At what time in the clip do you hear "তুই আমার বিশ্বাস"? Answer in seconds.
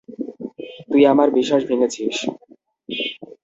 0.89-1.61